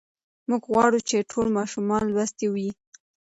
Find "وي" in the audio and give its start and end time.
2.53-2.69